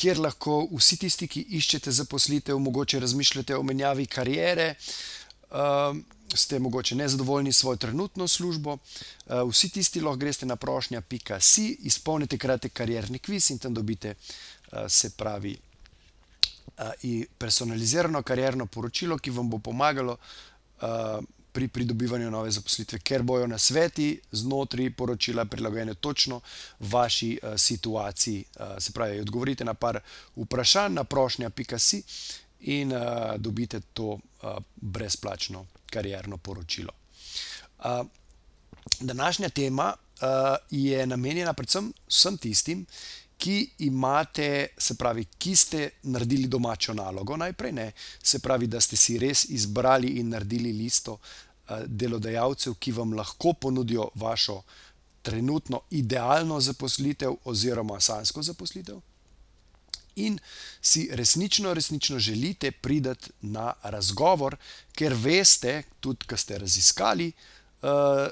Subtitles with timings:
[0.00, 4.74] kjer lahko vsi tisti, ki iščete zaposlitev, mogoče razmišljate o menjavi kariere,
[5.50, 5.96] uh,
[6.34, 8.76] ste mogoče nezadovoljni s svojo trenutno službo.
[8.78, 14.86] Uh, vsi tisti lahko greste na prošnja.si, izpolnite kratek karierni kviz in tam dobite, uh,
[14.88, 15.56] se pravi,
[16.78, 20.16] uh, personalizirano karierno poročilo, ki vam bo pomagalo.
[21.52, 26.40] Pri pridobivanju nove zaposlitve, ker bojo na sveti znotraj poročila prilagojene točno
[26.80, 28.44] vaši uh, situaciji.
[28.44, 30.00] Uh, se pravi, odgovorite na par
[30.36, 32.02] vprašanj na prošnja.si
[32.60, 33.02] in uh,
[33.36, 34.20] dobite to uh,
[34.76, 36.92] brezplačno karjerno poročilo.
[37.78, 38.06] Uh,
[39.00, 40.28] današnja tema uh,
[40.70, 42.86] je namenjena predvsem vsem tistim,
[43.40, 47.92] ki imate, se pravi, ki ste naredili domačo nalogo najprej, ne?
[48.22, 51.18] se pravi, da ste si res izbrali in naredili listo
[51.86, 54.62] delodajalcev, ki vam lahko ponudijo vašo
[55.22, 59.00] trenutno idealno zaposlitev oziroma sansko zaposlitev.
[60.16, 60.38] In
[60.80, 64.56] si resnično, resnično želite priti na razgovor,
[64.92, 67.32] ker veste, tudi, ki ste raziskali
[67.82, 68.26] uh,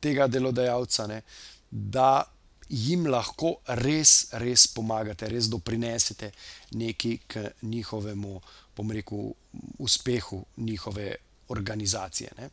[0.00, 1.22] tega delodajalca, ne,
[1.70, 2.24] da
[2.68, 6.30] jim lahko res, res pomagate, res doprinesete
[6.78, 8.40] nekaj k njihovemu,
[8.76, 9.32] bom rekel,
[9.78, 11.14] uspehu njihove
[11.48, 12.50] organizacije, ne,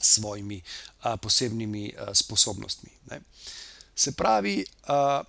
[0.00, 0.60] svojimi
[1.02, 2.90] a, posebnimi a, sposobnostmi.
[3.10, 3.20] Ne.
[3.94, 5.22] Se pravi, a,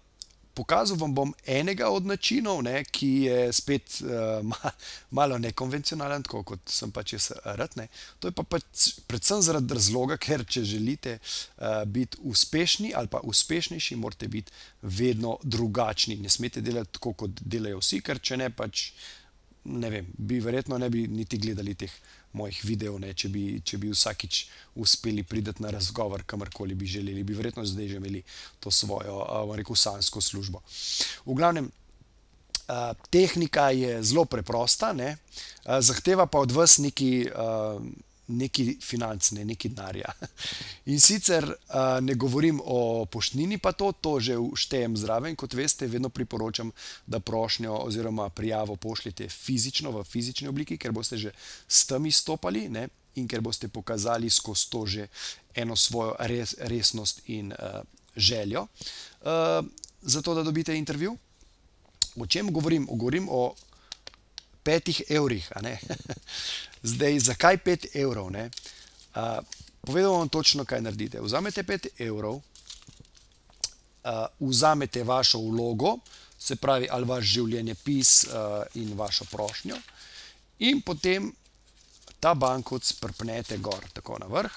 [0.53, 4.71] pokazal vam bom enega od načinov, ne, ki je spet uh, ma,
[5.17, 7.77] malo nekonvencionalen, tako kot sem pač jaz rad.
[7.79, 7.87] Ne.
[8.19, 13.23] To je pa pač predvsem zaradi razloga, ker če želite uh, biti uspešni ali pa
[13.23, 14.51] uspešnejši, morate biti
[14.81, 16.19] vedno drugačni.
[16.21, 18.91] Ne smete delati tako, kot delajo vsi, ker če ne, pač
[19.63, 21.91] ne vem, bi verjetno ne bi niti gledali teh
[22.33, 24.39] mojih videov, ne, če, bi, če bi vsakič
[24.81, 28.23] uspeli priti na razgovor, kamorkoli bi želeli, bi verjetno zdaj že imeli
[28.59, 30.61] to svojo, uh, rekel, sansko službo.
[31.25, 37.27] V glavnem, uh, tehnika je zelo preprosta, ne, uh, zahteva pa od vas neki.
[37.29, 40.13] Uh, neki financ, ne neki denarja.
[40.91, 45.35] In sicer uh, ne govorim o poštnini, pa to, to že štejem zraven.
[45.35, 46.71] Kot veste, vedno priporočam,
[47.05, 51.33] da prošnjo oziroma prijavo pošljete fizično, v fizični obliki, ker boste že
[51.67, 52.87] s tem izstopali ne?
[53.19, 55.07] in ker boste pokazali skozi to že
[55.55, 57.81] eno svojo res, resnost in uh,
[58.15, 58.67] željo.
[59.21, 59.65] Uh,
[60.01, 61.17] zato, da dobite intervju.
[62.15, 62.87] O čem govorim?
[62.87, 63.53] Govorim o
[64.63, 65.51] petih evrih.
[66.91, 68.31] Zdaj, zakaj 5 evrov?
[68.31, 69.39] Uh,
[69.81, 71.21] povedal vam točno, kaj naredite.
[71.21, 72.41] Vzamete 5 evrov, uh,
[74.39, 75.97] vzamete vašo vlogo,
[76.39, 78.33] se pravi, ali vaš življenjepis uh,
[78.73, 79.77] in vašo prošnjo,
[80.59, 81.31] in potem
[82.19, 84.51] ta bankovc prpnete gor, tako na vrh.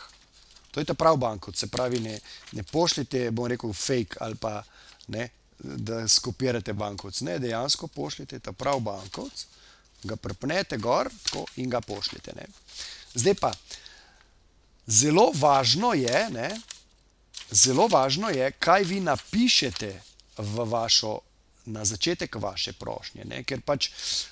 [0.70, 2.18] To je ta pravi bankovc, se pravi, ne,
[2.52, 4.62] ne pošljete, bom rekel, fake ali pa
[5.08, 5.28] ne,
[5.58, 7.20] da skopirate bankovc.
[7.20, 9.46] Ne, dejansko pošljete ta pravi bankovc
[10.04, 11.10] ga prpnete gor
[11.56, 12.32] in ga pošljete.
[12.36, 12.46] Ne.
[13.14, 13.52] Zdaj pa,
[14.86, 16.50] zelo važno je, ne,
[17.50, 19.92] zelo važno je, kaj vi napišete
[20.38, 21.18] v vašo,
[21.64, 23.24] na začetek vaše prošnje.
[23.24, 23.88] Ne, ker pač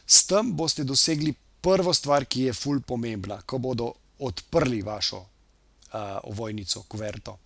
[0.07, 1.33] s tem boste dosegli
[1.63, 7.39] prvo stvar, ki je ful pomembna, ko bodo odprli vašo uh, ovojnico, kuverto.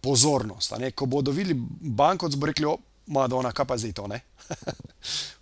[0.00, 0.72] Pozornost.
[0.94, 2.72] Ko bodo videli banko, bo rekli,
[3.06, 4.20] Madonna, kaj pa zdaj to ne?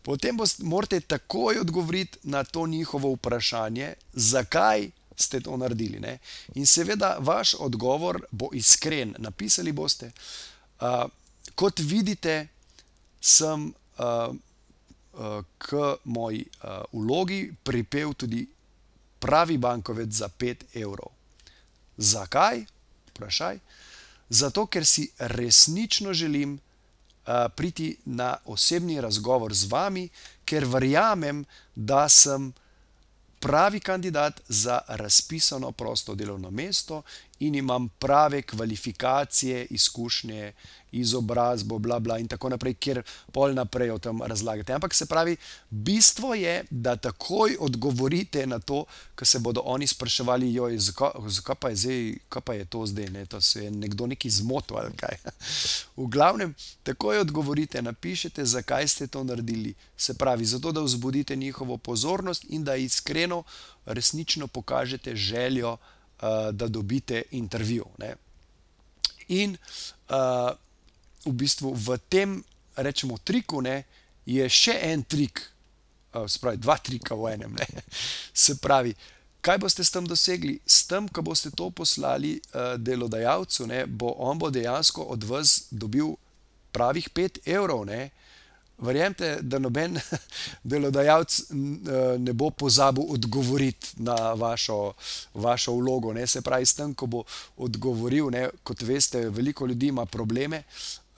[0.04, 6.00] Potem morate takoj odgovoriti na to njihovo vprašanje, zakaj ste to naredili.
[6.00, 6.18] Ne?
[6.54, 9.14] In seveda, vaš odgovor bo iskren.
[9.18, 10.10] Napisali boste,
[10.80, 11.06] uh,
[11.54, 12.48] kot vidite,
[13.20, 18.46] sem uh, uh, k moji uh, vlogi pripel tudi
[19.18, 21.08] pravi bankovec za 5 evrov.
[21.96, 22.64] Zakaj?
[23.08, 23.58] Vprašaj.
[24.28, 26.58] Zato, ker si resnično želim,
[27.54, 30.08] priti na osebni razgovor z vami,
[30.44, 31.44] ker verjamem,
[31.74, 32.52] da sem
[33.40, 37.02] pravi kandidat za razpisano prosto delovno mesto
[37.38, 40.52] in imam prave kvalifikacije, izkušnje,
[40.92, 43.02] izobrazbo, bla, bla in tako naprej, kjer
[43.32, 44.72] pol naprej o tem razlagate.
[44.72, 45.36] Ampak se pravi,
[45.70, 48.84] bistvo je, da takoj odgovorite na to,
[49.14, 52.86] ko se bodo oni spraševali, joj, zakaj, zakaj pa je zdaj, kaj pa je to
[52.86, 55.18] zdaj, ne, to se je nekdo neki zmotil ali kaj.
[55.96, 59.74] V glavnem, takoj odgovorite, napišete, zakaj ste to naredili.
[59.96, 63.42] Se pravi, zato, da vzbudite njihovo pozornost in da iskreno,
[63.86, 65.76] resnično pokažete željo,
[66.52, 67.86] da dobite intervju.
[67.98, 68.14] Ne.
[69.28, 69.56] In
[70.08, 70.52] uh,
[71.24, 72.36] v bistvu v tem,
[72.76, 73.84] rečemo, triku ne,
[74.28, 75.40] je še en trik,
[76.14, 77.56] uh, spravi, dva trika v enem.
[77.56, 77.84] Ne.
[78.44, 78.94] Se pravi,
[79.44, 80.58] kaj boste s tem dosegli?
[80.66, 85.64] S tem, ko boste to poslali uh, delodajalcu, ne, bo on bo dejansko od vas
[85.70, 86.14] dobil
[86.74, 87.86] pravih 5 evrov.
[87.88, 88.10] Ne.
[88.78, 89.98] Verjemite, da noben
[90.72, 91.38] delodajalec
[92.18, 94.92] ne bo pozabil odgovoriti na vašo,
[95.34, 96.12] vašo vlogo.
[96.12, 96.26] Ne?
[96.26, 97.22] Se pravi, s tem, ko bo
[97.56, 98.48] odgovoril, ne?
[98.62, 100.62] kot veste, veliko ljudi ima probleme,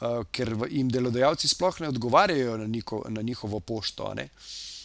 [0.01, 4.13] uh, ker jim delodajalci sploh ne odgovarjajo na, niko, na njihovo pošto.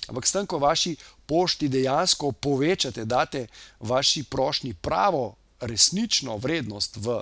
[0.07, 0.95] Ampak s tem, ko vaši
[1.25, 3.47] pošti dejansko povečate, date
[3.79, 7.21] vaši prošnji pravo, resnično vrednost v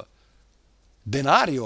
[1.06, 1.66] denarju,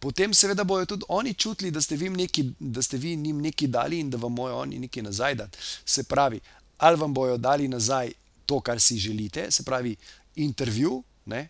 [0.00, 4.00] potem seveda bodo tudi oni čutili, da ste neki, da ste vi njim nekaj dali
[4.00, 5.58] in da vam bojo oni nekaj nazaj dati.
[5.84, 6.40] Se pravi,
[6.78, 8.12] ali vam bojo dali nazaj
[8.46, 9.96] to, kar si želite, se pravi,
[10.36, 11.48] intervju, ne?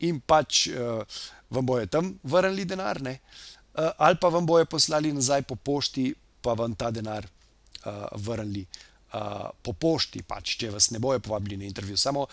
[0.00, 1.02] in pač uh,
[1.50, 6.52] vam bojo tam vrnili denar, uh, ali pa vam bojo poslali nazaj po pošti, pa
[6.52, 8.66] vam ta denar uh, vrnili
[9.12, 11.96] uh, po pošti, pač, če vas ne bojo povabili na intervju.
[11.96, 12.26] Samo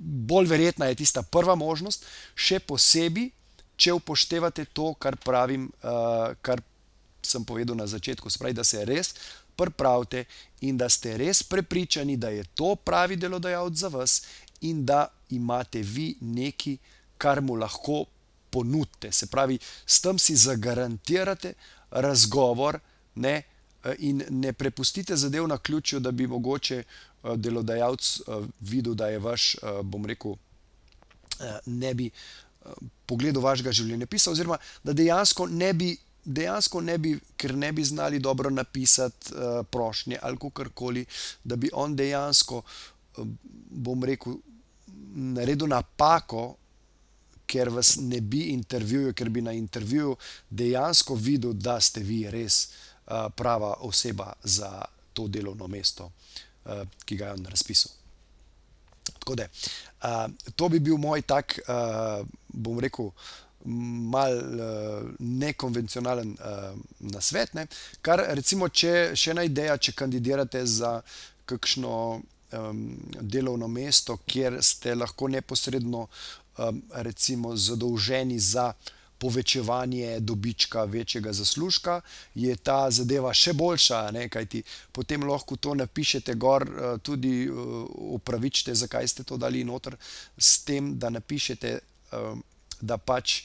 [0.00, 3.30] bolj verjetna je tista prva možnost, še posebej
[3.76, 6.62] če upoštevate to, kar pravim, uh, kar
[7.22, 9.14] sem povedal na začetku, spravi, da se res
[9.56, 10.24] pripravite
[10.60, 14.22] in da ste res prepričani, da je to pravi delodajalec za vas
[14.60, 16.76] in da imate vi nekaj,
[17.18, 18.04] kar mu lahko
[18.50, 19.12] ponudite.
[19.12, 21.54] Se pravi, s tem si zagarantirate
[21.90, 22.78] razgovor
[23.14, 23.34] ne,
[23.84, 28.20] eh, in ne prepustite zadev na ključju, da bi mogoče eh, delodajalec
[28.60, 30.34] videl, da je vaš, bom rekel,
[31.66, 32.10] ne bi
[33.06, 35.90] pogledu vašega življenjepisa, oziroma da dejansko ne bi,
[36.24, 41.04] dejansko ne bi, ker ne bi znali dobro napisati uh, prošnje ali karkoli,
[41.44, 43.26] da bi on dejansko, uh,
[43.70, 44.38] bom rekel,
[45.14, 46.56] naredil napako.
[47.52, 50.14] Ker vas ne bi intervjuvil, ker bi na intervjuju
[50.48, 54.70] dejansko videl, da ste vi res uh, prava oseba za
[55.12, 56.06] to delovno mesto,
[56.64, 58.01] uh, ki ga je on razpisal.
[59.22, 63.12] Tako da, uh, to bi bil moj tak, uh, bom rekel,
[63.64, 67.54] mal uh, nekonvencionalen uh, nasvet.
[67.54, 67.66] Ne?
[68.02, 70.96] Kar recimo, če še ena ideja, če kandidirate za
[71.46, 72.80] kakšno um,
[73.20, 78.72] delovno mesto, kjer ste lahko neposredno um, recimo zadolženi za
[79.22, 82.00] povečevanje dobička, večjega zaslužka,
[82.34, 84.00] je ta zadeva še boljša.
[84.16, 84.26] Ne?
[84.28, 87.46] Kajti potem lahko to napišete gor, eh, tudi
[88.18, 89.96] upravičite, eh, zakaj ste to dali noter,
[90.38, 92.34] s tem, da napišete, eh,
[92.80, 93.42] da pač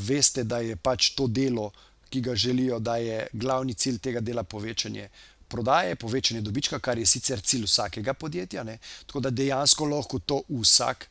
[0.00, 1.70] veste, da je pač to delo,
[2.10, 5.08] ki ga želijo, da je glavni cilj tega dela povečanje.
[5.48, 8.78] Prodaje, povečanje dobička, kar je sicer cilj vsakega podjetja, ne?
[9.06, 11.06] tako da dejansko lahko to vsak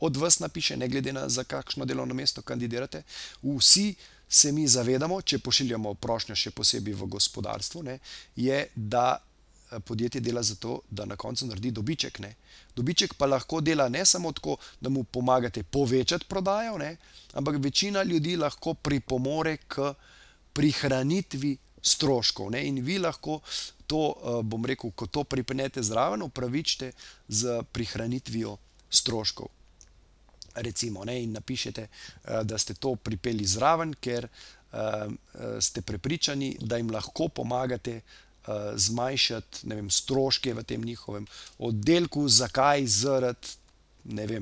[0.00, 3.02] od vas napiše, ne glede na za kakšno delovno mesto kandidirate.
[3.42, 3.94] Vsi
[4.28, 7.98] se mi zavedamo, če pošiljamo prošnjo, še posebej v gospodarstvu, ne,
[8.36, 12.20] je, da eh, podjetje dela za to, da na koncu naredi dobiček.
[12.22, 12.34] Ne.
[12.76, 16.96] Dobiček pa lahko dela ne samo tako, da mu pomagate povečati prodajo, ne,
[17.34, 19.92] ampak večina ljudi lahko pripomore k
[20.54, 22.50] prihranitvi stroškov.
[22.54, 23.40] Ne, in vi lahko
[23.90, 26.92] to, eh, bom rekel, ko to pripnete zraven, upravičite
[27.28, 28.56] z prihranitvijo
[28.90, 29.59] stroškov
[30.62, 35.06] recimo, ne, in napišete, uh, da ste to pripeli zraven, ker uh,
[35.60, 38.00] ste prepričani, da jim lahko pomagate
[38.74, 41.26] zmanjšati vem, stroške v tem njihovem
[41.58, 44.40] oddelku, zakaj zaradi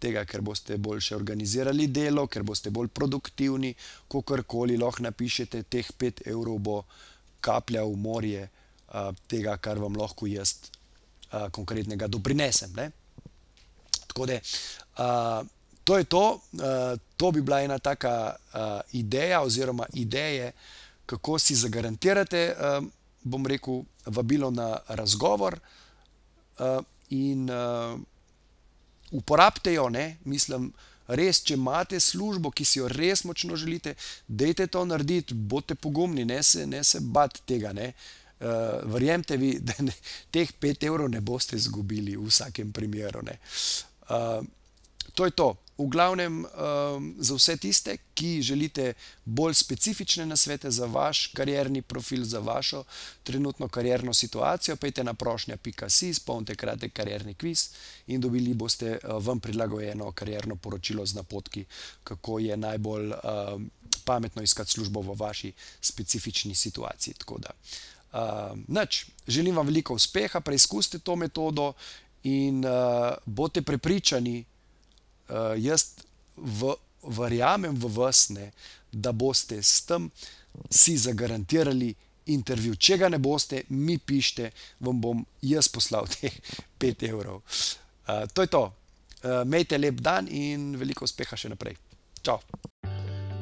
[0.00, 3.74] tega, ker boste boljše organizirali delo, ker boste bolj produktivni,
[4.10, 6.76] kakorkoli lahko napišete, teh 5 evrov bo
[7.44, 12.72] kaplja v morje uh, tega, kar vam lahko jaz uh, konkretnega doprinesem.
[12.76, 12.90] Ne?
[14.06, 15.40] Tako da, uh,
[15.90, 16.40] to je to.
[16.52, 18.60] Uh, to bi bila ena taka uh,
[18.92, 20.52] ideja, oziroma ideje,
[21.06, 22.84] kako si zagarantirate, uh,
[23.22, 25.58] bom rekel, vabilo na razgovor
[26.58, 26.78] uh,
[27.10, 27.98] in uh,
[29.10, 30.70] uporabite jo, ne, mislim.
[31.10, 33.96] Res, če imate službo, ki si jo res močno želite,
[34.28, 37.72] dejte to narediti, bodite pogumni, ne se, ne se bati tega.
[37.74, 38.46] Uh,
[38.94, 39.96] verjemite vi, da ne,
[40.30, 43.26] teh 5 evrov ne boste izgubili v vsakem primeru.
[43.26, 44.46] Uh,
[45.14, 45.56] to je to.
[45.80, 48.92] V glavnem, um, za vse tiste, ki želite
[49.24, 52.84] bolj specifične nasvete za vaš karierni profil, za vašo
[53.22, 57.68] trenutno karierno situacijo, pejte na prošnja.si, izpolnite kratek karierni kviz
[58.06, 61.64] in dobili boste uh, vam prilagojeno karierno poročilo z napotki,
[62.04, 63.70] kako je najbolj um,
[64.04, 67.14] pametno iskati službo v vaši specifični situaciji.
[67.38, 67.50] Da,
[68.12, 71.72] uh, nač, želim vam veliko uspeha, preizkusite to metodo
[72.22, 74.44] in uh, boste prepričani,
[75.30, 75.94] uh, jaz
[76.36, 78.50] v, verjamem v vas, ne,
[78.92, 80.10] da boste s tem
[80.70, 81.94] si zagarantirali
[82.34, 82.76] intervju.
[82.76, 84.50] Če ga ne boste, mi pišite,
[84.86, 86.34] vam bom jaz poslal teh
[86.82, 87.42] 5 evrov.
[88.06, 88.64] Uh, to je to.
[89.20, 91.76] Uh, Mejte lep dan in veliko uspeha še naprej.
[92.24, 92.40] Čau!